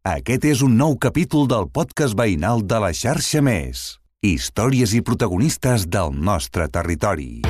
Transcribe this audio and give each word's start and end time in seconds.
Aquest 0.00 0.46
és 0.48 0.60
un 0.64 0.78
nou 0.80 0.94
capítol 0.96 1.44
del 1.44 1.66
podcast 1.68 2.16
veïnal 2.16 2.62
de 2.64 2.78
la 2.80 2.88
xarxa 2.96 3.42
Més. 3.44 4.00
Històries 4.24 4.94
i 4.96 5.02
protagonistes 5.04 5.84
del 5.92 6.16
nostre 6.16 6.70
territori. 6.72 7.42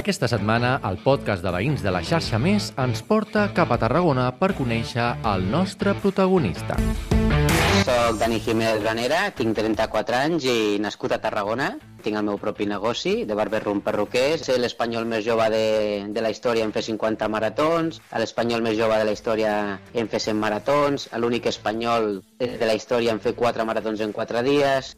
Aquesta 0.00 0.32
setmana, 0.32 0.78
el 0.88 0.96
podcast 1.04 1.44
de 1.44 1.52
veïns 1.52 1.84
de 1.84 1.92
la 1.92 2.00
xarxa 2.00 2.40
Més 2.40 2.72
ens 2.80 3.04
porta 3.04 3.50
cap 3.52 3.68
a 3.68 3.76
Tarragona 3.76 4.30
per 4.40 4.54
conèixer 4.56 5.12
el 5.28 5.44
nostre 5.52 5.92
protagonista. 6.00 6.80
Soc 7.80 8.18
Dani 8.20 8.40
Jiménez 8.44 8.82
Granera, 8.82 9.30
tinc 9.32 9.56
34 9.56 10.16
anys 10.18 10.44
i 10.44 10.78
nascut 10.84 11.14
a 11.16 11.18
Tarragona. 11.22 11.70
Tinc 12.04 12.18
el 12.18 12.26
meu 12.26 12.36
propi 12.40 12.66
negoci 12.68 13.24
de 13.24 13.36
barber 13.38 13.62
rum 13.64 13.80
perruquer. 13.84 14.36
Ser 14.42 14.58
l'espanyol 14.60 15.06
més 15.08 15.24
jove 15.24 15.46
de, 15.52 15.62
de 16.12 16.24
la 16.24 16.32
història 16.34 16.66
en 16.66 16.74
fer 16.76 16.82
50 16.84 17.28
maratons, 17.32 18.02
l'espanyol 18.20 18.64
més 18.66 18.76
jove 18.76 19.00
de 19.00 19.08
la 19.08 19.16
història 19.16 19.54
en 19.94 20.12
fer 20.12 20.20
100 20.20 20.36
maratons, 20.42 21.08
l'únic 21.16 21.48
espanyol 21.48 22.20
de 22.38 22.68
la 22.68 22.76
història 22.76 23.16
en 23.16 23.24
fer 23.24 23.32
4 23.38 23.64
maratons 23.64 24.04
en 24.04 24.12
4 24.12 24.44
dies. 24.44 24.94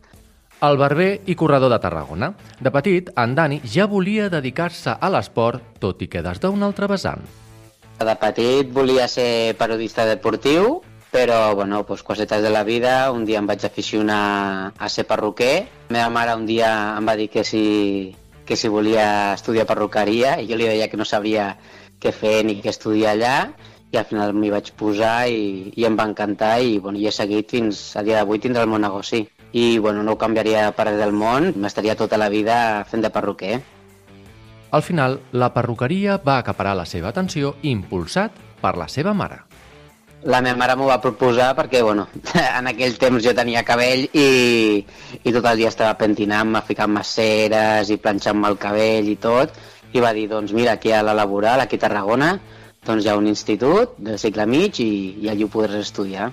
El 0.62 0.78
barber 0.78 1.10
i 1.26 1.38
corredor 1.38 1.70
de 1.70 1.78
Tarragona. 1.82 2.32
De 2.60 2.70
petit, 2.74 3.10
en 3.18 3.34
Dani 3.38 3.62
ja 3.66 3.86
volia 3.86 4.28
dedicar-se 4.30 4.98
a 4.98 5.10
l'esport, 5.10 5.74
tot 5.78 6.02
i 6.02 6.10
que 6.10 6.22
des 6.22 6.42
d'un 6.42 6.62
altre 6.66 6.90
vessant. 6.90 7.22
De 8.02 8.14
petit 8.18 8.70
volia 8.74 9.06
ser 9.06 9.54
periodista 9.58 10.06
deportiu, 10.06 10.80
però, 11.12 11.54
bueno, 11.54 11.84
pues, 11.84 12.02
cosetes 12.02 12.42
de 12.42 12.50
la 12.50 12.64
vida, 12.64 13.12
un 13.12 13.26
dia 13.28 13.38
em 13.38 13.46
vaig 13.46 13.66
aficionar 13.68 14.72
a 14.78 14.88
ser 14.88 15.04
perruquer. 15.06 15.68
La 15.90 15.98
meva 15.98 16.08
mare 16.08 16.34
un 16.34 16.46
dia 16.48 16.96
em 16.96 17.06
va 17.06 17.14
dir 17.20 17.28
que 17.28 17.44
si, 17.44 18.16
que 18.48 18.56
si 18.56 18.68
volia 18.72 19.34
estudiar 19.34 19.68
perruqueria 19.68 20.38
i 20.40 20.48
jo 20.48 20.56
li 20.56 20.70
deia 20.70 20.88
que 20.88 20.96
no 20.96 21.04
sabia 21.04 21.52
què 22.00 22.14
fer 22.16 22.40
ni 22.48 22.56
què 22.64 22.72
estudiar 22.72 23.12
allà 23.12 23.36
i 23.92 24.00
al 24.00 24.08
final 24.08 24.32
m'hi 24.32 24.48
vaig 24.54 24.72
posar 24.72 25.28
i, 25.28 25.68
i 25.76 25.84
em 25.84 26.00
va 26.00 26.08
encantar 26.08 26.56
i, 26.64 26.78
bueno, 26.80 26.96
i 26.96 27.04
he 27.06 27.12
seguit 27.12 27.52
fins 27.52 27.84
a 27.92 28.02
dia 28.02 28.16
d'avui 28.16 28.40
tindré 28.40 28.64
el 28.64 28.72
meu 28.72 28.80
negoci. 28.80 29.26
I 29.52 29.76
bueno, 29.84 30.00
no 30.02 30.16
ho 30.16 30.18
canviaria 30.18 30.70
per 30.72 30.88
res 30.88 30.96
del 30.96 31.12
món, 31.12 31.52
m'estaria 31.60 31.98
tota 32.00 32.16
la 32.16 32.32
vida 32.32 32.56
fent 32.88 33.04
de 33.04 33.12
perruquer. 33.12 33.60
Al 34.72 34.80
final, 34.80 35.20
la 35.36 35.52
perruqueria 35.52 36.16
va 36.24 36.38
acaparar 36.40 36.72
la 36.80 36.88
seva 36.88 37.12
atenció 37.12 37.58
impulsat 37.60 38.32
per 38.64 38.78
la 38.80 38.88
seva 38.88 39.12
mare. 39.12 39.42
La 40.24 40.38
meva 40.44 40.54
mare 40.60 40.76
m'ho 40.78 40.86
va 40.86 41.00
proposar 41.02 41.50
perquè, 41.58 41.80
bueno, 41.82 42.06
en 42.58 42.70
aquell 42.70 42.94
temps 43.00 43.24
jo 43.24 43.34
tenia 43.34 43.64
cabell 43.66 44.04
i, 44.06 44.26
i 45.22 45.34
tot 45.34 45.48
el 45.50 45.58
dia 45.58 45.72
estava 45.72 45.96
pentinant-me, 45.98 46.62
ficant-me 46.66 47.02
ceres 47.06 47.90
i 47.90 47.98
planxant-me 47.98 48.52
el 48.52 48.58
cabell 48.62 49.10
i 49.10 49.16
tot, 49.18 49.58
i 49.92 50.00
va 50.00 50.14
dir, 50.14 50.28
doncs 50.30 50.54
mira, 50.54 50.76
aquí 50.78 50.92
a 50.94 51.02
la 51.02 51.16
laboral, 51.16 51.60
aquí 51.60 51.80
a 51.80 51.84
Tarragona, 51.88 52.36
doncs 52.86 53.04
hi 53.04 53.10
ha 53.10 53.18
un 53.18 53.26
institut 53.30 53.98
del 53.98 54.18
segle 54.18 54.46
mig 54.46 54.78
i, 54.82 54.92
i 55.22 55.30
allí 55.30 55.46
ho 55.46 55.50
podràs 55.52 55.88
estudiar. 55.88 56.30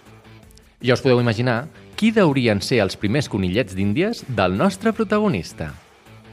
Ja 0.86 0.96
us 0.96 1.04
podeu 1.04 1.20
imaginar 1.20 1.66
qui 2.00 2.14
deurien 2.16 2.62
ser 2.64 2.80
els 2.86 2.96
primers 2.96 3.28
conillets 3.28 3.76
d'Índies 3.76 4.24
del 4.38 4.56
nostre 4.56 4.94
protagonista. 4.96 5.74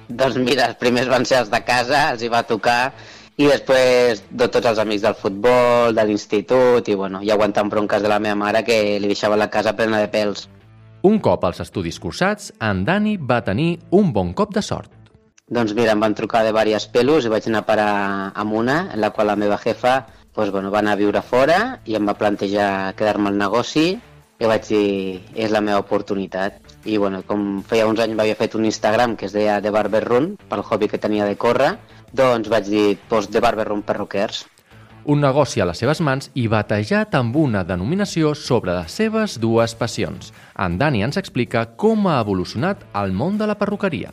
Doncs 0.06 0.36
mira, 0.38 0.68
els 0.70 0.78
primers 0.78 1.08
van 1.10 1.26
ser 1.26 1.40
els 1.42 1.50
de 1.50 1.60
casa, 1.66 2.12
els 2.12 2.22
hi 2.22 2.30
va 2.30 2.44
tocar 2.46 2.92
i 3.36 3.46
després 3.48 4.22
de 4.30 4.48
tots 4.48 4.66
els 4.70 4.78
amics 4.80 5.04
del 5.04 5.16
futbol, 5.18 5.94
de 5.94 6.04
l'institut, 6.08 6.88
i 6.88 6.96
bueno, 6.96 7.20
i 7.22 7.30
aguantant 7.30 7.68
bronques 7.72 8.02
de 8.02 8.08
la 8.08 8.20
meva 8.22 8.38
mare 8.40 8.64
que 8.64 8.98
li 9.00 9.10
deixava 9.12 9.36
la 9.36 9.50
casa 9.52 9.76
plena 9.76 10.00
de 10.00 10.08
pèls. 10.12 10.46
Un 11.06 11.20
cop 11.22 11.44
als 11.44 11.60
estudis 11.62 12.00
cursats, 12.02 12.52
en 12.60 12.84
Dani 12.84 13.16
va 13.16 13.42
tenir 13.44 13.76
un 13.94 14.12
bon 14.12 14.32
cop 14.34 14.54
de 14.56 14.62
sort. 14.64 14.90
Doncs 15.46 15.76
mira, 15.78 15.92
em 15.92 16.00
van 16.02 16.16
trucar 16.18 16.42
de 16.42 16.50
diversos 16.50 16.88
pelos 16.90 17.26
i 17.26 17.30
vaig 17.30 17.44
anar 17.46 17.62
a 17.62 17.66
parar 17.68 17.90
amb 18.34 18.56
una, 18.58 18.78
en 18.92 19.00
la 19.04 19.12
qual 19.14 19.28
la 19.30 19.36
meva 19.38 19.60
jefa 19.62 20.00
doncs, 20.36 20.50
bueno, 20.50 20.72
va 20.72 20.80
anar 20.80 20.96
a 20.96 21.00
viure 21.00 21.22
fora 21.22 21.58
i 21.86 21.94
em 21.96 22.08
va 22.08 22.16
plantejar 22.18 22.94
quedar-me 22.98 23.30
al 23.30 23.38
negoci 23.38 23.86
i 24.36 24.48
vaig 24.50 24.66
dir, 24.68 25.20
és 25.32 25.52
la 25.52 25.62
meva 25.64 25.80
oportunitat. 25.80 26.58
I 26.84 26.98
bueno, 27.00 27.22
com 27.28 27.62
feia 27.64 27.86
uns 27.88 28.02
anys 28.04 28.16
m'havia 28.18 28.36
fet 28.36 28.56
un 28.58 28.66
Instagram 28.68 29.14
que 29.16 29.30
es 29.30 29.36
deia 29.36 29.60
The 29.64 29.72
Barber 29.72 30.02
Run, 30.04 30.34
pel 30.50 30.64
hobby 30.66 30.90
que 30.92 31.00
tenia 31.00 31.24
de 31.24 31.38
córrer, 31.40 31.76
doncs 32.12 32.50
vaig 32.52 32.68
dir 32.68 32.98
post 33.08 33.32
de 33.32 33.40
Barber 33.40 33.66
Room 33.68 33.82
Perruquers. 33.82 34.44
Un 35.06 35.20
negoci 35.22 35.62
a 35.62 35.66
les 35.68 35.78
seves 35.78 36.00
mans 36.02 36.32
i 36.34 36.48
batejat 36.50 37.14
amb 37.14 37.36
una 37.38 37.62
denominació 37.64 38.34
sobre 38.34 38.74
les 38.74 38.90
seves 38.90 39.36
dues 39.38 39.76
passions. 39.78 40.32
En 40.58 40.78
Dani 40.80 41.04
ens 41.06 41.18
explica 41.20 41.62
com 41.78 42.08
ha 42.10 42.18
evolucionat 42.24 42.82
el 43.02 43.14
món 43.14 43.38
de 43.38 43.46
la 43.46 43.54
perruqueria. 43.54 44.10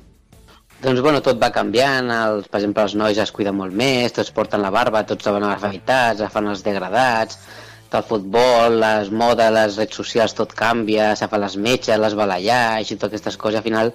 Doncs 0.83 1.01
bueno, 1.01 1.21
tot 1.25 1.41
va 1.41 1.49
canviant, 1.55 2.11
els, 2.11 2.47
per 2.51 2.59
exemple 2.59 2.83
els 2.83 2.93
nois 2.99 3.17
es 3.17 3.31
cuiden 3.31 3.55
molt 3.55 3.73
més, 3.73 4.13
tots 4.13 4.33
porten 4.35 4.61
la 4.61 4.69
barba, 4.73 5.05
tots 5.07 5.25
van 5.25 5.45
a 5.47 5.53
les 5.53 5.63
afeitats, 5.63 6.25
fan 6.33 6.49
els 6.51 6.61
degradats, 6.65 7.39
el 7.93 8.03
futbol, 8.03 8.79
les 8.81 9.09
modes, 9.13 9.51
les 9.53 9.77
redes 9.77 9.95
socials, 9.95 10.33
tot 10.33 10.53
canvia, 10.57 11.13
se 11.15 11.27
fan 11.29 11.41
les 11.43 11.55
metges, 11.57 11.99
les 12.01 12.15
balallaix 12.17 12.89
i 12.89 12.97
totes 12.97 13.13
aquestes 13.13 13.37
coses, 13.37 13.59
al 13.59 13.67
final 13.67 13.93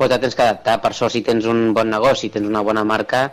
però 0.00 0.08
te 0.08 0.16
tens 0.22 0.32
que 0.36 0.46
adaptar. 0.46 0.78
Per 0.80 0.94
això, 0.94 1.10
si 1.12 1.20
tens 1.20 1.44
un 1.44 1.74
bon 1.76 1.90
negoci, 1.92 2.30
tens 2.32 2.48
una 2.48 2.62
bona 2.64 2.86
marca 2.88 3.26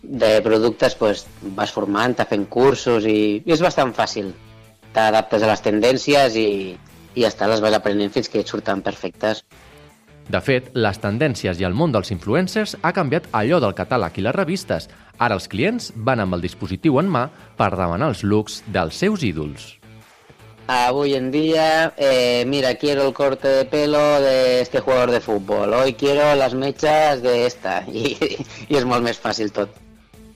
de 0.00 0.38
productes, 0.44 0.96
pues, 0.96 1.26
vas 1.56 1.72
formant, 1.72 2.16
fent 2.30 2.46
cursos 2.48 3.04
i, 3.04 3.42
i 3.44 3.52
és 3.52 3.60
bastant 3.60 3.92
fàcil. 3.92 4.32
T'adaptes 4.96 5.44
a 5.44 5.52
les 5.52 5.60
tendències 5.60 6.40
i, 6.40 6.48
i 7.12 7.20
ja 7.20 7.28
està, 7.28 7.50
les 7.50 7.60
vas 7.60 7.76
aprenent 7.76 8.12
fins 8.14 8.32
que 8.32 8.40
et 8.40 8.48
surten 8.48 8.80
perfectes. 8.80 9.44
De 10.24 10.40
fet, 10.40 10.72
les 10.72 10.96
tendències 10.96 11.60
i 11.60 11.68
el 11.68 11.76
món 11.76 11.92
dels 11.92 12.14
influencers 12.14 12.78
ha 12.80 12.96
canviat 12.96 13.28
allò 13.36 13.60
del 13.60 13.76
catàleg 13.76 14.16
i 14.16 14.24
les 14.24 14.38
revistes. 14.40 14.88
Ara 15.20 15.36
els 15.36 15.50
clients 15.52 15.92
van 16.08 16.24
amb 16.24 16.38
el 16.38 16.48
dispositiu 16.48 16.96
en 17.04 17.12
mà 17.12 17.28
per 17.60 17.74
demanar 17.76 18.14
els 18.14 18.24
looks 18.24 18.62
dels 18.72 18.96
seus 18.96 19.28
ídols. 19.28 19.74
Hoy 20.66 21.14
en 21.14 21.30
día, 21.30 21.92
eh, 21.98 22.44
mira, 22.46 22.76
quiero 22.76 23.06
el 23.06 23.12
corte 23.12 23.48
de 23.48 23.64
pelo 23.66 24.20
de 24.20 24.62
este 24.62 24.80
jugador 24.80 25.10
de 25.10 25.20
fútbol, 25.20 25.74
hoy 25.74 25.92
quiero 25.92 26.34
las 26.34 26.54
mechas 26.54 27.20
de 27.20 27.46
esta, 27.46 27.84
i, 27.86 28.16
i 28.68 28.78
és 28.78 28.86
molt 28.88 29.04
més 29.04 29.20
fàcil 29.20 29.52
tot. 29.52 29.76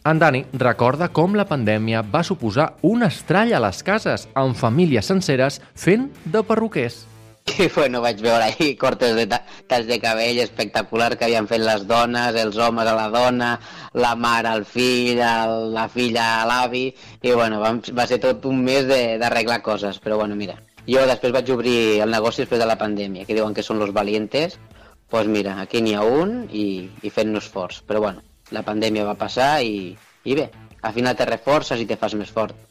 En 0.05 0.21
Dani 0.21 0.45
recorda 0.53 1.09
com 1.09 1.33
la 1.37 1.47
pandèmia 1.49 2.05
va 2.05 2.21
suposar 2.25 2.75
un 2.85 3.07
estrall 3.09 3.55
a 3.57 3.63
les 3.65 3.81
cases, 3.83 4.29
amb 4.37 4.57
famílies 4.57 5.09
senceres 5.09 5.63
fent 5.75 6.11
de 6.25 6.45
perruquers. 6.45 7.07
I 7.65 7.69
bueno, 7.75 8.01
vaig 8.05 8.21
veure 8.21 8.45
ahí 8.45 8.75
cortes 8.77 9.15
de 9.17 9.27
talls 9.31 9.87
de 9.89 9.99
cabell 10.03 10.41
espectacular 10.43 11.17
que 11.17 11.27
havien 11.27 11.49
fet 11.49 11.63
les 11.65 11.87
dones, 11.89 12.37
els 12.37 12.57
homes 12.61 12.89
a 12.89 12.95
la 12.97 13.09
dona, 13.15 13.51
la 13.95 14.15
mare 14.15 14.51
al 14.53 14.65
fill, 14.69 15.19
el, 15.19 15.73
la 15.75 15.89
filla 15.89 16.27
a 16.43 16.47
l'avi, 16.49 16.87
i 17.23 17.33
bueno, 17.33 17.61
va, 17.63 17.73
va 17.97 18.07
ser 18.11 18.21
tot 18.23 18.45
un 18.51 18.61
mes 18.65 18.89
d'arreglar 18.89 19.63
coses, 19.63 20.01
però 20.03 20.21
bueno, 20.21 20.37
mira. 20.37 20.59
Jo 20.89 21.05
després 21.09 21.35
vaig 21.35 21.51
obrir 21.53 21.79
el 22.05 22.13
negoci 22.13 22.45
després 22.45 22.61
de 22.61 22.69
la 22.69 22.79
pandèmia, 22.81 23.27
que 23.29 23.37
diuen 23.37 23.57
que 23.57 23.65
són 23.65 23.81
los 23.81 23.93
valientes, 23.97 24.57
doncs 24.59 24.77
pues 25.09 25.29
mira, 25.33 25.55
aquí 25.63 25.81
n'hi 25.81 25.95
ha 25.97 26.03
un 26.05 26.43
i, 26.53 26.85
i 27.01 27.11
fent-nos 27.11 27.47
forts. 27.49 27.81
Però 27.89 28.01
bueno, 28.05 28.21
la 28.53 28.61
pandèmia 28.63 29.07
va 29.09 29.17
passar 29.17 29.63
i, 29.65 29.95
i 30.25 30.35
bé, 30.37 30.51
al 30.83 30.93
final 30.93 31.17
te 31.17 31.25
reforces 31.25 31.81
i 31.81 31.87
te 31.89 31.97
fas 31.97 32.13
més 32.15 32.29
fort. 32.29 32.68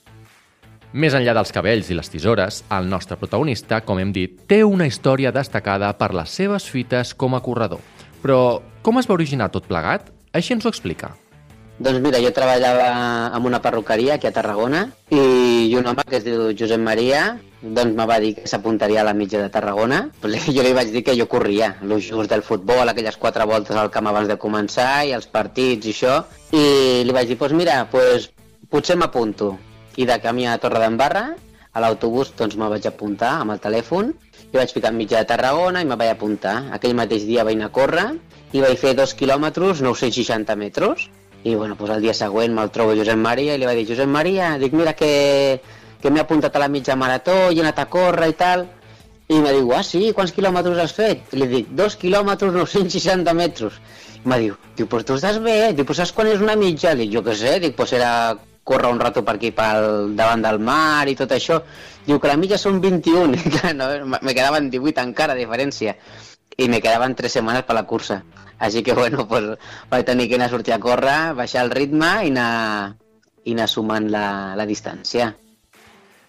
Més 0.95 1.11
enllà 1.17 1.33
dels 1.35 1.51
cabells 1.51 1.89
i 1.91 1.95
les 1.97 2.07
tisores, 2.07 2.61
el 2.71 2.87
nostre 2.87 3.17
protagonista, 3.19 3.81
com 3.83 3.99
hem 3.99 4.13
dit, 4.15 4.37
té 4.47 4.61
una 4.63 4.87
història 4.87 5.33
destacada 5.35 5.89
per 5.99 6.13
les 6.15 6.31
seves 6.31 6.67
fites 6.71 7.11
com 7.13 7.35
a 7.35 7.41
corredor. 7.43 7.81
Però 8.23 8.61
com 8.81 9.01
es 9.01 9.09
va 9.09 9.17
originar 9.17 9.49
tot 9.51 9.67
plegat? 9.67 10.07
Així 10.31 10.55
ens 10.55 10.63
ho 10.63 10.71
explica. 10.71 11.11
Doncs 11.77 11.99
mira, 12.01 12.21
jo 12.23 12.31
treballava 12.33 12.87
en 13.35 13.45
una 13.45 13.59
perruqueria 13.61 14.15
aquí 14.15 14.25
a 14.25 14.33
Tarragona 14.33 14.87
i 15.13 15.75
un 15.77 15.91
home 15.91 16.07
que 16.07 16.17
es 16.17 16.25
diu 16.25 16.47
Josep 16.57 16.81
Maria 16.81 17.35
doncs 17.61 17.93
me 17.97 18.07
va 18.09 18.17
dir 18.23 18.31
que 18.37 18.47
s'apuntaria 18.49 19.01
a 19.01 19.05
la 19.05 19.13
mitja 19.13 19.41
de 19.41 19.51
Tarragona. 19.53 20.07
Jo 20.55 20.63
li 20.63 20.73
vaig 20.73 20.95
dir 20.95 21.03
que 21.03 21.17
jo 21.19 21.27
corria, 21.27 21.75
el 21.83 21.99
just 21.99 22.31
del 22.31 22.45
futbol, 22.47 22.87
aquelles 22.87 23.17
quatre 23.17 23.45
voltes 23.45 23.75
al 23.75 23.91
camp 23.91 24.07
abans 24.07 24.31
de 24.31 24.39
començar 24.39 25.05
i 25.05 25.13
els 25.17 25.27
partits 25.27 25.85
i 25.85 25.93
això. 25.93 26.19
I 26.53 27.03
li 27.03 27.13
vaig 27.13 27.27
dir, 27.27 27.35
doncs 27.35 27.43
pues 27.43 27.57
mira, 27.57 27.79
pues, 27.91 28.29
potser 28.69 28.97
m'apunto 28.97 29.57
i 29.97 30.05
de 30.05 30.17
camí 30.21 30.45
a 30.47 30.57
Torre 30.61 30.79
d'Embarra, 30.83 31.25
a 31.73 31.81
l'autobús 31.83 32.31
doncs 32.37 32.55
me 32.57 32.69
vaig 32.71 32.85
apuntar 32.89 33.35
amb 33.41 33.53
el 33.53 33.61
telèfon 33.61 34.13
i 34.47 34.55
vaig 34.55 34.71
ficar 34.73 34.93
mitja 34.95 35.19
de 35.19 35.29
Tarragona 35.29 35.83
i 35.83 35.85
me 35.89 35.97
vaig 35.99 36.13
apuntar. 36.13 36.55
Aquell 36.73 36.95
mateix 36.97 37.25
dia 37.27 37.45
vaig 37.45 37.57
anar 37.59 37.69
a 37.69 37.75
córrer 37.75 38.07
i 38.53 38.63
vaig 38.63 38.79
fer 38.81 38.95
dos 38.97 39.13
quilòmetres, 39.17 39.83
960 39.85 40.55
metres. 40.57 41.07
I 41.43 41.53
bueno, 41.55 41.75
doncs 41.77 41.93
el 41.95 42.07
dia 42.07 42.15
següent 42.17 42.55
me'l 42.55 42.71
trobo 42.73 42.95
Josep 42.97 43.19
Maria 43.21 43.53
i 43.53 43.61
li 43.61 43.69
vaig 43.69 43.81
dir, 43.81 43.91
Josep 43.91 44.09
Maria, 44.09 44.55
dic, 44.61 44.73
mira 44.73 44.95
que, 44.97 45.11
que 46.01 46.09
m'he 46.09 46.23
apuntat 46.23 46.55
a 46.55 46.63
la 46.65 46.71
mitja 46.71 46.97
marató 46.97 47.37
i 47.51 47.59
he 47.59 47.65
anat 47.65 47.83
a 47.83 47.87
córrer 47.93 48.31
i 48.33 48.37
tal. 48.41 48.65
I 49.27 49.41
me 49.43 49.51
diu, 49.51 49.69
ah 49.75 49.83
sí, 49.83 50.05
quants 50.15 50.31
quilòmetres 50.33 50.81
has 50.81 50.93
fet? 50.95 51.33
I 51.35 51.41
li 51.41 51.47
dic, 51.51 51.71
dos 51.77 51.97
quilòmetres, 51.99 52.53
960 52.55 53.33
metres. 53.37 53.81
I 54.23 54.29
me 54.31 54.37
diu, 54.45 54.57
diu, 54.77 54.87
però 54.89 55.03
tu 55.03 55.17
estàs 55.19 55.37
bé, 55.43 55.57
eh? 55.67 55.73
Diu, 55.75 55.85
però 55.85 55.99
saps 55.99 56.13
quan 56.15 56.31
és 56.31 56.41
una 56.41 56.55
mitja? 56.55 56.95
Dic, 56.95 57.11
jo 57.13 57.21
què 57.25 57.35
sé, 57.35 57.57
dic, 57.63 57.75
pues 57.75 57.91
era 57.97 58.11
córrer 58.67 58.91
un 58.91 58.99
rato 58.99 59.23
per 59.23 59.37
aquí 59.37 59.53
pel 59.55 60.11
davant 60.19 60.43
del 60.43 60.59
mar 60.59 61.07
i 61.07 61.15
tot 61.15 61.31
això. 61.31 61.61
Diu 62.07 62.19
que 62.19 62.31
la 62.31 62.37
mitja 62.39 62.59
són 62.59 62.81
21, 62.83 63.39
i 63.39 63.49
clar, 63.55 63.71
no, 63.77 63.87
me 64.19 64.35
quedaven 64.35 64.69
18 64.73 65.05
encara, 65.07 65.37
a 65.37 65.39
diferència, 65.39 65.95
i 66.57 66.67
me 66.67 66.81
quedaven 66.83 67.15
3 67.15 67.39
setmanes 67.39 67.63
per 67.67 67.77
la 67.79 67.87
cursa. 67.87 68.21
Així 68.59 68.83
que, 68.83 68.95
bueno, 68.97 69.27
pues, 69.29 69.53
vaig 69.91 70.05
tenir 70.05 70.27
que 70.27 70.35
anar 70.35 70.49
a 70.49 70.55
sortir 70.55 70.75
a 70.75 70.81
córrer, 70.83 71.33
baixar 71.37 71.63
el 71.63 71.71
ritme 71.71 72.11
i 72.27 72.31
anar, 72.33 72.95
i 73.45 73.55
anar 73.55 73.69
sumant 73.71 74.09
la, 74.11 74.27
la 74.59 74.65
distància. 74.67 75.31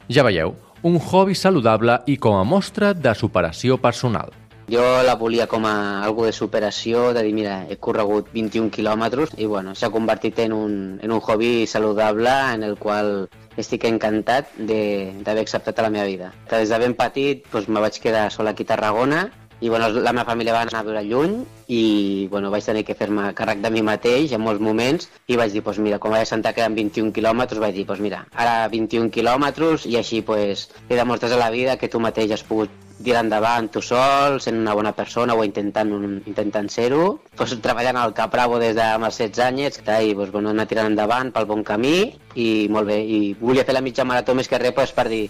Ja 0.08 0.25
veieu, 0.25 0.55
un 0.87 1.00
hobby 1.00 1.35
saludable 1.35 2.02
i 2.06 2.19
com 2.23 2.38
a 2.38 2.44
mostra 2.46 2.93
de 2.94 3.17
superació 3.19 3.81
personal. 3.82 4.31
Jo 4.68 4.82
la 5.00 5.14
volia 5.16 5.46
com 5.48 5.64
a 5.64 6.04
algo 6.04 6.26
de 6.26 6.32
superació, 6.36 7.14
de 7.16 7.22
dir, 7.24 7.32
mira, 7.32 7.62
he 7.72 7.78
corregut 7.80 8.28
21 8.34 8.68
quilòmetres 8.74 9.32
i 9.40 9.46
bueno, 9.48 9.72
s'ha 9.72 9.88
convertit 9.88 10.42
en 10.44 10.52
un, 10.52 10.74
en 11.00 11.12
un 11.14 11.22
hobby 11.24 11.66
saludable 11.66 12.34
en 12.52 12.66
el 12.66 12.76
qual 12.76 13.30
estic 13.56 13.86
encantat 13.88 14.50
d'haver 14.60 15.40
acceptat 15.40 15.78
a 15.78 15.86
la 15.86 15.92
meva 15.94 16.04
vida. 16.04 16.32
Des 16.52 16.68
de 16.68 16.80
ben 16.84 16.92
petit 16.98 17.48
doncs, 17.48 17.68
me 17.72 17.80
vaig 17.80 17.96
quedar 18.02 18.28
sol 18.30 18.50
aquí 18.52 18.66
a 18.68 18.74
Tarragona 18.74 19.22
i 19.60 19.70
bueno, 19.72 19.88
la 19.88 20.12
meva 20.12 20.28
família 20.28 20.52
va 20.54 20.60
anar 20.66 20.82
a 20.82 20.84
viure 20.86 21.02
lluny 21.02 21.38
i 21.72 22.28
bueno, 22.30 22.50
vaig 22.52 22.68
tenir 22.68 22.84
que 22.84 22.94
fer-me 22.98 23.32
càrrec 23.38 23.62
de 23.64 23.70
mi 23.72 23.80
mateix 23.82 24.34
en 24.36 24.44
molts 24.44 24.60
moments 24.62 25.08
i 25.26 25.40
vaig 25.40 25.56
dir, 25.56 25.62
pues, 25.64 25.80
mira, 25.80 25.98
com 25.98 26.12
vaig 26.12 26.28
sentar 26.28 26.52
quedant 26.54 26.76
21 26.76 27.10
quilòmetres, 27.16 27.62
vaig 27.64 27.74
dir, 27.80 27.86
pues, 27.88 28.04
mira, 28.04 28.26
ara 28.36 28.68
21 28.68 29.08
quilòmetres 29.16 29.88
i 29.88 29.96
així 29.96 30.20
pues, 30.20 30.68
li 30.90 31.00
demostres 31.00 31.32
a 31.32 31.40
la 31.40 31.48
vida 31.56 31.78
que 31.80 31.88
tu 31.88 32.04
mateix 32.04 32.36
has 32.36 32.44
pogut 32.44 32.84
tirar 33.04 33.22
endavant 33.24 33.68
tu 33.72 33.82
sol, 33.84 34.40
sent 34.42 34.58
una 34.58 34.74
bona 34.74 34.92
persona 34.96 35.36
o 35.38 35.44
intentant, 35.46 35.90
intentant 36.26 36.68
ser-ho, 36.72 37.20
pues, 37.38 37.54
treballant 37.62 37.98
al 38.00 38.14
Capravo 38.14 38.58
des 38.58 38.74
de 38.76 38.86
els 38.96 39.20
16 39.20 39.44
anys 39.44 39.78
i 39.78 40.14
pues, 40.14 40.32
bueno, 40.32 40.50
anar 40.50 40.66
tirant 40.66 40.90
endavant 40.90 41.32
pel 41.32 41.46
bon 41.46 41.62
camí 41.64 42.12
i 42.34 42.66
molt 42.70 42.90
bé, 42.90 42.98
i 43.02 43.34
volia 43.40 43.64
fer 43.64 43.76
la 43.76 43.84
mitja 43.84 44.04
marató 44.04 44.34
més 44.34 44.48
que 44.48 44.58
res 44.58 44.74
pues, 44.74 44.92
per 44.92 45.08
dir 45.08 45.28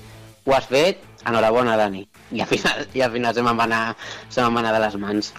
ho 0.48 0.54
has 0.56 0.66
fet, 0.66 1.02
enhorabona 1.28 1.76
Dani. 1.76 2.06
I 2.32 2.40
al 2.40 2.48
final, 2.48 2.86
i 2.96 3.04
al 3.04 3.12
final 3.12 3.34
se 3.34 3.44
me'n 3.44 3.58
va, 3.58 3.94
se 4.28 4.40
va 4.40 4.48
anar 4.48 4.72
de 4.72 4.80
les 4.86 4.96
mans. 4.96 5.32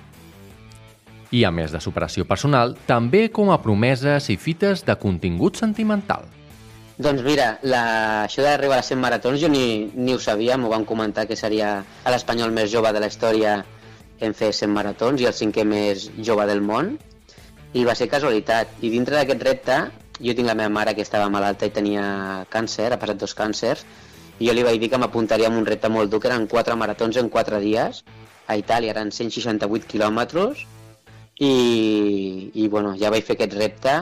I 1.32 1.44
a 1.46 1.52
més 1.54 1.74
de 1.74 1.82
superació 1.82 2.26
personal, 2.26 2.76
també 2.90 3.28
com 3.34 3.52
a 3.54 3.60
promeses 3.62 4.30
i 4.34 4.38
fites 4.38 4.86
de 4.86 4.96
contingut 5.02 5.58
sentimental. 5.58 6.26
Doncs 7.00 7.24
mira, 7.24 7.54
la... 7.64 7.82
això 8.26 8.44
d'arribar 8.44 8.76
a 8.76 8.82
les 8.82 8.90
100 8.92 9.00
maratons 9.00 9.40
jo 9.40 9.48
ni, 9.48 9.88
ni 9.96 10.12
ho 10.12 10.20
sabia, 10.20 10.58
m'ho 10.60 10.68
van 10.74 10.84
comentar 10.84 11.24
que 11.30 11.38
seria 11.40 11.78
l'espanyol 12.04 12.52
més 12.52 12.68
jove 12.74 12.92
de 12.92 13.00
la 13.00 13.08
història 13.08 13.54
en 14.20 14.36
fer 14.36 14.50
100 14.58 14.74
maratons 14.76 15.24
i 15.24 15.30
el 15.30 15.38
cinquè 15.38 15.64
més 15.64 16.10
jove 16.20 16.44
del 16.50 16.60
món. 16.60 16.98
I 17.72 17.86
va 17.88 17.96
ser 17.96 18.10
casualitat. 18.12 18.76
I 18.84 18.92
dintre 18.92 19.16
d'aquest 19.16 19.48
repte 19.48 19.80
jo 20.20 20.36
tinc 20.36 20.52
la 20.52 20.58
meva 20.60 20.76
mare 20.76 20.96
que 20.98 21.06
estava 21.08 21.32
malalta 21.32 21.70
i 21.70 21.74
tenia 21.80 22.04
càncer, 22.52 22.92
ha 22.92 23.00
passat 23.00 23.24
dos 23.24 23.38
càncers 23.38 23.88
i 24.40 24.48
jo 24.50 24.56
li 24.56 24.68
vaig 24.68 24.84
dir 24.84 24.92
que 24.92 25.00
m'apuntaria 25.00 25.48
amb 25.48 25.60
un 25.60 25.72
repte 25.72 25.88
molt 25.92 26.12
dur 26.12 26.20
que 26.20 26.28
eren 26.28 26.52
4 26.52 26.76
maratons 26.84 27.24
en 27.24 27.32
4 27.32 27.64
dies 27.64 28.04
a 28.48 28.60
Itàlia, 28.60 28.92
eren 28.92 29.16
168 29.16 29.88
quilòmetres. 29.88 30.68
I, 31.40 32.52
i 32.60 32.68
bueno, 32.68 32.98
ja 33.00 33.12
vaig 33.14 33.24
fer 33.24 33.40
aquest 33.40 33.56
repte 33.56 34.00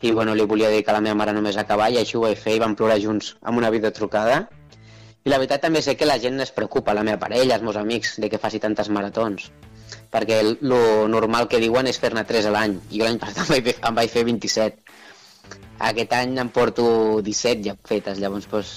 i 0.00 0.12
bueno, 0.12 0.34
li 0.34 0.46
volia 0.46 0.70
dir 0.70 0.84
que 0.86 0.94
la 0.94 1.02
meva 1.04 1.18
mare 1.18 1.34
només 1.34 1.56
acabar 1.58 1.90
i 1.90 1.98
així 1.98 2.16
ho 2.16 2.22
vaig 2.26 2.38
fer 2.38 2.56
i 2.56 2.62
vam 2.62 2.76
plorar 2.78 3.00
junts 3.02 3.34
amb 3.42 3.58
una 3.58 3.70
vida 3.74 3.90
trucada. 3.90 4.44
I 5.24 5.32
la 5.32 5.38
veritat 5.42 5.64
també 5.66 5.82
sé 5.82 5.96
que 5.98 6.06
la 6.06 6.18
gent 6.22 6.38
es 6.40 6.54
preocupa, 6.54 6.94
la 6.94 7.02
meva 7.04 7.18
parella, 7.24 7.56
els 7.56 7.64
meus 7.66 7.76
amics, 7.76 8.14
de 8.22 8.30
que 8.30 8.38
faci 8.38 8.60
tantes 8.62 8.88
maratons. 8.88 9.50
Perquè 10.12 10.38
el 10.40 10.54
normal 11.12 11.48
que 11.48 11.60
diuen 11.60 11.88
és 11.90 11.98
fer-ne 12.00 12.24
3 12.28 12.48
a 12.48 12.52
l'any 12.54 12.78
jo 12.92 13.04
l'any 13.04 13.18
passat 13.20 13.42
em 13.44 13.50
vaig, 13.56 13.74
em 13.90 13.98
vaig 13.98 14.12
fer 14.12 14.24
27 14.28 14.88
aquest 15.78 16.12
any 16.12 16.38
em 16.42 16.48
porto 16.50 16.84
17 17.22 17.64
ja 17.66 17.74
fetes 17.86 18.18
llavors 18.18 18.48
doncs, 18.50 18.70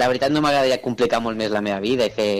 la 0.00 0.08
veritat 0.10 0.32
no 0.32 0.42
m'agradaria 0.42 0.80
complicar 0.82 1.20
molt 1.22 1.38
més 1.38 1.52
la 1.54 1.62
meva 1.62 1.80
vida 1.84 2.08
i 2.08 2.14
fer 2.16 2.30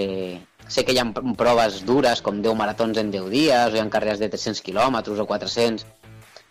sé 0.68 0.84
que 0.84 0.94
hi 0.94 1.00
ha 1.02 1.06
proves 1.38 1.82
dures 1.86 2.22
com 2.26 2.40
10 2.42 2.58
maratons 2.58 2.98
en 2.98 3.10
10 3.14 3.28
dies 3.30 3.74
o 3.74 3.76
hi 3.76 3.82
ha 3.82 3.90
carreres 3.92 4.22
de 4.22 4.30
300 4.32 4.62
quilòmetres 4.66 5.20
o 5.20 5.26
400 5.28 5.86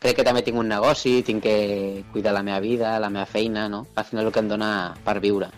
crec 0.01 0.17
que 0.17 0.25
també 0.25 0.41
tinc 0.41 0.57
un 0.57 0.71
negoci, 0.71 1.19
tinc 1.25 1.43
que 1.45 2.03
cuidar 2.11 2.33
la 2.33 2.41
meva 2.43 2.59
vida, 2.59 2.95
la 2.99 3.11
meva 3.13 3.27
feina, 3.29 3.67
no? 3.69 3.85
Al 3.95 4.07
final 4.07 4.25
el 4.25 4.33
que 4.33 4.41
em 4.41 4.49
dona 4.49 4.71
per 5.05 5.19
viure. 5.21 5.51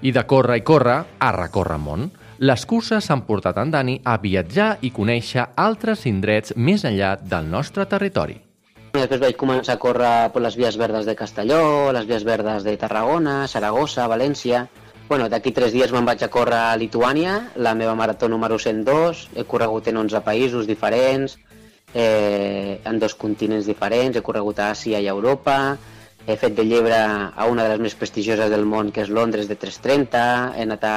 I 0.00 0.12
de 0.14 0.24
córrer 0.30 0.60
i 0.60 0.64
córrer 0.64 0.98
a 1.20 1.30
recórrer 1.36 1.76
món. 1.82 2.08
Les 2.38 2.64
curses 2.70 3.04
s'han 3.04 3.24
portat 3.26 3.58
en 3.58 3.72
Dani 3.74 3.98
a 4.06 4.16
viatjar 4.22 4.78
i 4.86 4.92
conèixer 4.94 5.44
altres 5.58 6.06
indrets 6.06 6.54
més 6.56 6.84
enllà 6.86 7.16
del 7.20 7.50
nostre 7.50 7.84
territori. 7.90 8.38
Després 8.94 9.20
vaig 9.20 9.36
començar 9.36 9.74
a 9.76 9.82
córrer 9.82 10.30
per 10.32 10.40
les 10.40 10.56
vies 10.56 10.78
verdes 10.80 11.04
de 11.04 11.16
Castelló, 11.18 11.90
les 11.92 12.06
vies 12.08 12.24
verdes 12.24 12.64
de 12.64 12.76
Tarragona, 12.80 13.46
Saragossa, 13.46 14.08
València... 14.08 14.66
Bueno, 15.08 15.24
d'aquí 15.32 15.54
tres 15.56 15.72
dies 15.72 15.88
me'n 15.88 16.04
vaig 16.04 16.20
a 16.20 16.28
córrer 16.28 16.56
a 16.68 16.76
Lituània, 16.76 17.54
la 17.56 17.72
meva 17.72 17.94
marató 17.96 18.28
número 18.28 18.58
102, 18.60 19.22
he 19.40 19.44
corregut 19.48 19.88
en 19.88 19.96
11 20.02 20.20
països 20.20 20.66
diferents, 20.68 21.38
eh, 21.94 22.80
en 22.84 22.98
dos 22.98 23.14
continents 23.14 23.66
diferents, 23.66 24.16
he 24.16 24.24
corregut 24.24 24.58
a 24.58 24.72
Àsia 24.74 25.00
i 25.00 25.08
a 25.08 25.14
Europa, 25.14 25.78
he 26.28 26.36
fet 26.36 26.52
de 26.58 26.64
llebre 26.68 26.96
a 26.96 27.46
una 27.48 27.64
de 27.64 27.70
les 27.72 27.80
més 27.80 27.94
prestigioses 27.96 28.50
del 28.52 28.66
món, 28.68 28.90
que 28.92 29.00
és 29.00 29.08
Londres 29.08 29.48
de 29.48 29.56
330, 29.56 30.24
he 30.58 30.66
anat 30.66 30.84
a... 30.84 30.96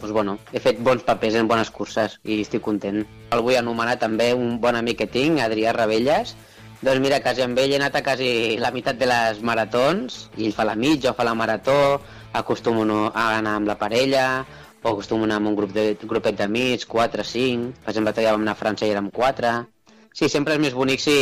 Doncs, 0.00 0.12
bueno, 0.12 0.34
he 0.52 0.60
fet 0.60 0.80
bons 0.82 1.04
papers 1.06 1.38
en 1.38 1.46
bones 1.48 1.70
curses 1.70 2.18
i 2.26 2.40
estic 2.42 2.64
content. 2.64 3.04
El 3.30 3.44
vull 3.46 3.56
anomenar 3.60 3.94
també 4.02 4.32
un 4.34 4.58
bon 4.60 4.76
amic 4.76 5.04
que 5.04 5.08
tinc, 5.12 5.38
Adrià 5.40 5.72
Rebelles, 5.76 6.34
doncs 6.82 7.00
mira, 7.00 7.22
quasi 7.24 7.40
amb 7.46 7.58
ell 7.62 7.72
he 7.72 7.78
anat 7.78 7.94
a 7.96 8.02
quasi 8.04 8.58
la 8.60 8.72
meitat 8.74 8.98
de 9.00 9.06
les 9.08 9.38
maratons, 9.40 10.26
i 10.36 10.50
ell 10.50 10.56
fa 10.58 10.66
la 10.68 10.74
mitja 10.76 11.14
o 11.14 11.16
fa 11.16 11.24
la 11.24 11.36
marató, 11.38 12.02
acostumo 12.36 12.84
a 13.06 13.24
anar 13.38 13.54
amb 13.60 13.70
la 13.70 13.78
parella, 13.78 14.44
o 14.82 14.90
acostumo 14.90 15.24
a 15.24 15.30
anar 15.30 15.38
amb 15.40 15.54
un 15.54 15.56
grup 15.56 15.72
de, 15.72 15.86
grupet 16.02 16.36
d'amics, 16.42 16.90
4, 16.90 17.24
5, 17.24 17.72
per 17.86 17.94
exemple, 17.94 18.12
també 18.12 18.28
vam 18.28 18.44
anar 18.44 18.58
a 18.58 18.60
França 18.60 18.84
i 18.84 18.92
érem 18.92 19.08
4, 19.14 19.54
Sí, 20.16 20.30
sempre 20.32 20.54
és 20.56 20.60
més 20.62 20.72
bonic 20.72 21.02
si, 21.02 21.14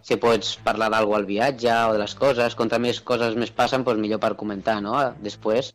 si 0.00 0.16
pots 0.16 0.54
parlar 0.64 0.86
d'algú 0.92 1.12
al 1.12 1.26
viatge 1.28 1.74
o 1.90 1.92
de 1.92 2.00
les 2.00 2.14
coses. 2.16 2.54
Contra 2.56 2.78
més 2.80 3.02
coses 3.04 3.34
més 3.36 3.52
passen, 3.52 3.84
doncs 3.84 4.00
millor 4.00 4.22
per 4.22 4.30
comentar, 4.40 4.78
no? 4.80 4.94
Després 5.20 5.74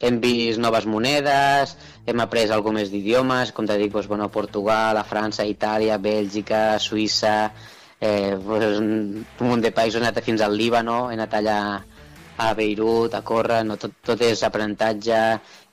hem 0.00 0.16
vist 0.22 0.62
noves 0.62 0.86
monedes, 0.88 1.74
hem 2.08 2.22
après 2.24 2.46
algo 2.54 2.72
més 2.72 2.88
d'idiomes, 2.94 3.52
com 3.52 3.68
te 3.68 3.76
dic, 3.76 3.92
doncs, 3.92 4.08
bueno, 4.08 4.30
Portugal, 4.32 4.96
a 4.96 5.04
França, 5.04 5.44
Itàlia, 5.44 6.00
Bèlgica, 6.00 6.62
Suïssa, 6.80 7.36
eh, 8.00 8.32
doncs, 8.40 8.80
un 8.80 9.50
munt 9.50 9.68
de 9.68 9.74
països, 9.76 10.00
he 10.00 10.06
anat 10.06 10.24
fins 10.24 10.40
al 10.40 10.56
Líbano, 10.56 10.98
he 11.10 11.20
anat 11.20 11.36
allà 11.42 11.60
a 12.38 12.50
Beirut, 12.54 13.18
a 13.18 13.24
córrer, 13.26 13.64
no? 13.68 13.76
tot, 13.76 14.00
tot 14.06 14.24
és 14.24 14.46
aprenentatge, 14.48 15.22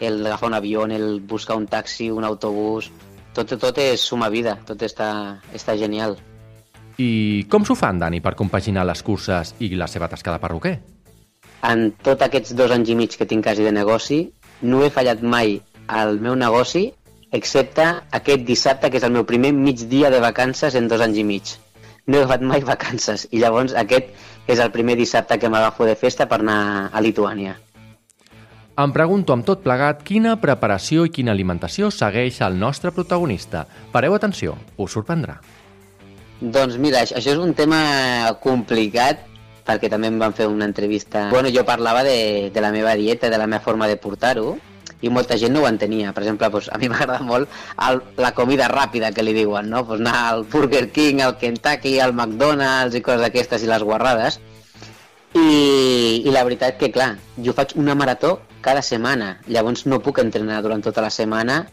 el 0.04 0.24
agafar 0.26 0.52
un 0.52 0.60
avió, 0.60 0.84
el 1.00 1.22
buscar 1.22 1.56
un 1.56 1.72
taxi, 1.72 2.12
un 2.12 2.28
autobús, 2.28 2.92
tot, 3.36 3.52
tot 3.60 3.78
és 3.84 4.02
suma 4.02 4.32
vida, 4.34 4.56
tot 4.66 4.82
està, 4.88 5.10
està 5.54 5.76
genial. 5.80 6.18
I 6.98 7.46
com 7.52 7.66
s'ho 7.68 7.76
fan, 7.76 8.00
Dani, 8.00 8.22
per 8.24 8.36
compaginar 8.40 8.86
les 8.88 9.02
curses 9.04 9.54
i 9.60 9.74
la 9.76 9.90
seva 9.92 10.08
tasca 10.12 10.32
de 10.32 10.40
perruquer? 10.40 10.76
En 11.66 11.90
tots 12.06 12.24
aquests 12.24 12.56
dos 12.56 12.72
anys 12.72 12.92
i 12.94 12.96
mig 12.96 13.18
que 13.18 13.28
tinc 13.28 13.44
quasi 13.44 13.66
de 13.66 13.74
negoci, 13.76 14.22
no 14.64 14.84
he 14.86 14.92
fallat 14.94 15.24
mai 15.24 15.58
al 15.88 16.20
meu 16.24 16.38
negoci, 16.40 16.88
excepte 17.36 17.86
aquest 18.16 18.46
dissabte, 18.48 18.90
que 18.90 19.02
és 19.02 19.08
el 19.08 19.12
meu 19.12 19.26
primer 19.28 19.52
migdia 19.54 20.12
de 20.14 20.22
vacances 20.24 20.78
en 20.80 20.88
dos 20.88 21.04
anys 21.04 21.20
i 21.20 21.28
mig. 21.28 21.56
No 22.08 22.20
he 22.20 22.24
agafat 22.24 22.46
mai 22.46 22.64
vacances, 22.64 23.28
i 23.32 23.42
llavors 23.42 23.76
aquest 23.76 24.14
és 24.48 24.62
el 24.62 24.72
primer 24.72 24.96
dissabte 24.96 25.40
que 25.42 25.50
m'agafo 25.50 25.88
de 25.90 25.98
festa 26.00 26.30
per 26.30 26.40
anar 26.40 26.92
a 26.94 27.02
Lituània. 27.02 27.58
Em 28.76 28.92
pregunto 28.92 29.32
amb 29.32 29.46
tot 29.48 29.62
plegat 29.64 30.02
quina 30.04 30.34
preparació 30.36 31.06
i 31.08 31.12
quina 31.16 31.32
alimentació 31.32 31.88
segueix 31.96 32.42
el 32.44 32.58
nostre 32.60 32.92
protagonista. 32.92 33.62
Pareu 33.94 34.16
atenció, 34.18 34.58
us 34.76 34.92
sorprendrà. 34.98 35.38
Doncs 36.42 36.76
mira, 36.84 37.06
això 37.06 37.32
és 37.32 37.40
un 37.40 37.54
tema 37.56 37.80
complicat 38.44 39.22
perquè 39.66 39.88
també 39.90 40.10
em 40.12 40.18
van 40.20 40.36
fer 40.36 40.50
una 40.52 40.68
entrevista... 40.68 41.30
Bueno, 41.32 41.48
jo 41.56 41.64
parlava 41.64 42.04
de, 42.04 42.52
de 42.52 42.62
la 42.62 42.74
meva 42.76 42.98
dieta, 43.00 43.30
de 43.32 43.40
la 43.40 43.48
meva 43.48 43.64
forma 43.64 43.88
de 43.88 43.96
portar-ho, 43.96 44.58
i 45.00 45.10
molta 45.10 45.38
gent 45.40 45.56
no 45.56 45.62
ho 45.64 45.70
entenia. 45.70 46.12
Per 46.12 46.26
exemple, 46.26 46.50
doncs, 46.52 46.68
a 46.68 46.80
mi 46.82 46.90
m'agrada 46.92 47.24
molt 47.24 47.56
el, 47.88 48.02
la 48.20 48.34
comida 48.36 48.68
ràpida 48.68 49.14
que 49.16 49.24
li 49.24 49.38
diuen, 49.38 49.72
no? 49.72 49.86
Pues 49.88 50.04
anar 50.04 50.18
al 50.34 50.44
Burger 50.52 50.90
King, 50.92 51.22
al 51.24 51.38
Kentucky, 51.40 51.96
al 52.04 52.12
McDonald's 52.12 53.00
i 53.00 53.02
coses 53.08 53.24
d'aquestes 53.24 53.64
i 53.64 53.72
les 53.72 53.88
guarrades. 53.88 54.42
I, 55.36 56.28
I 56.28 56.36
la 56.36 56.44
veritat 56.44 56.76
que, 56.80 56.92
clar, 56.92 57.14
jo 57.40 57.56
faig 57.56 57.72
una 57.80 57.96
marató 57.96 58.38
cada 58.66 58.82
setmana, 58.86 59.36
llavors 59.48 59.86
no 59.86 60.02
puc 60.02 60.20
entrenar 60.24 60.62
durant 60.66 60.82
tota 60.86 61.04
la 61.06 61.14
setmana 61.14 61.64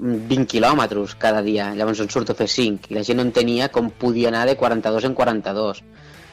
20 0.00 0.44
quilòmetres 0.52 1.14
cada 1.20 1.40
dia, 1.42 1.70
llavors 1.74 2.02
en 2.04 2.10
surto 2.12 2.34
a 2.34 2.38
fer 2.38 2.48
5, 2.52 2.90
i 2.90 2.98
la 2.98 3.04
gent 3.08 3.20
no 3.20 3.24
entenia 3.24 3.70
com 3.72 3.88
podia 4.02 4.28
anar 4.28 4.44
de 4.48 4.56
42 4.60 5.08
en 5.08 5.16
42. 5.16 5.82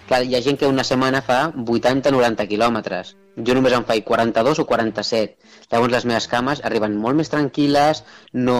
Clar, 0.07 0.19
hi 0.27 0.35
ha 0.35 0.41
gent 0.43 0.59
que 0.59 0.67
una 0.67 0.83
setmana 0.83 1.21
fa 1.23 1.37
80-90 1.55 2.47
quilòmetres, 2.49 3.13
jo 3.47 3.55
només 3.55 3.75
en 3.77 3.85
faig 3.87 4.03
42 4.03 4.59
o 4.59 4.65
47, 4.67 5.37
llavors 5.71 5.95
les 5.95 6.07
meves 6.11 6.27
cames 6.27 6.63
arriben 6.67 6.99
molt 6.99 7.15
més 7.21 7.31
tranquil·les, 7.31 8.03
no 8.35 8.59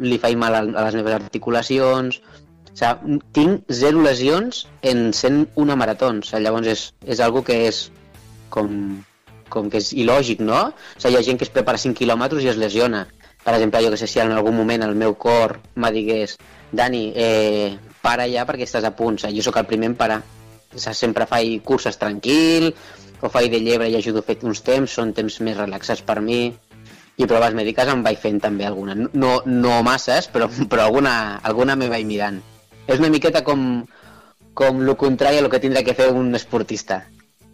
li 0.00 0.20
faig 0.20 0.36
mal 0.36 0.60
a 0.60 0.62
les 0.68 1.00
meves 1.00 1.16
articulacions, 1.22 2.20
o 2.20 2.76
sigui, 2.78 3.22
tinc 3.34 3.72
zero 3.74 4.04
lesions 4.04 4.66
en 4.86 5.08
101 5.16 5.80
maratons, 5.80 6.36
llavors 6.36 6.68
és, 6.76 6.88
és 7.16 7.24
algo 7.24 7.42
que 7.48 7.62
és 7.72 7.86
com 8.52 8.76
com 9.52 9.70
que 9.72 9.80
és 9.82 9.92
il·lògic, 9.96 10.42
no? 10.44 10.60
O 10.68 11.00
sigui, 11.00 11.14
hi 11.14 11.18
ha 11.18 11.26
gent 11.26 11.40
que 11.40 11.46
es 11.48 11.52
prepara 11.54 11.80
5 11.80 11.98
quilòmetres 11.98 12.44
i 12.44 12.52
es 12.52 12.60
lesiona. 12.60 13.06
Per 13.44 13.54
exemple, 13.54 13.82
jo 13.84 13.92
que 13.92 14.00
sé, 14.00 14.08
si 14.10 14.20
en 14.20 14.32
algun 14.34 14.56
moment 14.56 14.84
el 14.84 14.96
meu 14.98 15.14
cor 15.16 15.58
me 15.74 15.92
digués 15.94 16.36
Dani, 16.72 17.12
eh, 17.16 17.78
para 18.02 18.26
ja 18.28 18.44
perquè 18.48 18.66
estàs 18.68 18.84
a 18.84 18.94
punt. 18.96 19.16
O 19.16 19.24
sigui, 19.24 19.38
jo 19.40 19.48
sóc 19.48 19.60
el 19.60 19.68
primer 19.70 19.92
en 19.92 19.98
parar. 20.00 20.22
O 20.74 20.78
sigui, 20.78 20.94
sempre 20.94 21.26
faig 21.30 21.60
curses 21.64 21.96
tranquil, 22.00 22.72
ho 23.20 23.30
faig 23.32 23.50
de 23.50 23.60
llebre 23.64 23.88
i 23.90 23.96
ajudo 23.96 24.20
a 24.22 24.26
fer 24.26 24.38
uns 24.46 24.62
temps, 24.66 24.94
són 25.00 25.14
temps 25.16 25.40
més 25.40 25.56
relaxats 25.56 26.04
per 26.06 26.20
mi, 26.22 26.42
i 27.18 27.26
proves 27.26 27.54
mèdiques 27.58 27.88
em 27.90 28.02
vaig 28.06 28.18
fent 28.22 28.38
també 28.42 28.66
alguna. 28.66 28.94
No, 28.94 29.38
no 29.46 29.80
masses, 29.86 30.30
però, 30.32 30.48
però 30.70 30.86
alguna, 30.86 31.14
alguna 31.42 31.76
me 31.76 31.90
vaig 31.90 32.06
mirant. 32.06 32.40
És 32.86 33.02
una 33.02 33.10
miqueta 33.12 33.42
com, 33.44 33.62
com 34.58 34.82
el 34.84 34.94
contrari 35.00 35.40
a 35.40 35.44
el 35.44 35.50
que 35.52 35.60
tindrà 35.62 35.84
que 35.86 35.96
fer 35.98 36.08
un 36.14 36.34
esportista. 36.38 37.02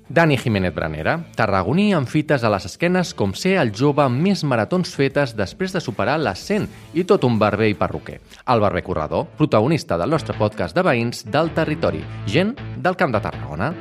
Dani 0.09 0.37
Jiménez 0.37 0.75
Branera, 0.75 1.17
tarragoní 1.37 1.95
amb 1.97 2.09
fites 2.09 2.45
a 2.45 2.51
les 2.53 2.67
esquenes 2.69 3.15
com 3.17 3.33
ser 3.33 3.55
el 3.63 3.73
jove 3.73 4.05
amb 4.05 4.21
més 4.21 4.45
maratons 4.45 4.93
fetes 4.93 5.33
després 5.39 5.73
de 5.73 5.81
superar 5.81 6.19
les 6.21 6.45
100 6.45 6.69
i 7.01 7.07
tot 7.09 7.25
un 7.25 7.39
barber 7.41 7.71
i 7.73 7.79
perruquer. 7.79 8.21
El 8.45 8.61
barber 8.61 8.85
corredor, 8.85 9.27
protagonista 9.39 9.97
del 9.97 10.13
nostre 10.13 10.37
podcast 10.37 10.77
de 10.77 10.85
veïns 10.85 11.25
del 11.25 11.55
territori, 11.57 12.05
gent 12.29 12.53
del 12.77 13.01
Camp 13.01 13.17
de 13.17 13.25
Tarragona. 13.25 13.73